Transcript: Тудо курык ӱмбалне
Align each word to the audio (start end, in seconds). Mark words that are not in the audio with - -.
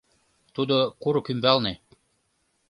Тудо 0.55 0.77
курык 1.01 1.27
ӱмбалне 1.31 1.73